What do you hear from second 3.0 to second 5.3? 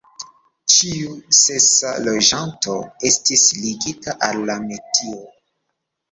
estis ligita al la metio.